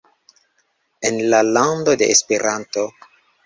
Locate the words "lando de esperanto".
1.43-2.91